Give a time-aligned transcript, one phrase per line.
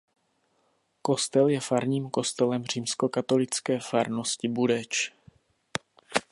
[1.01, 5.13] Kostel je farním kostelem římskokatolické farnosti Budeč.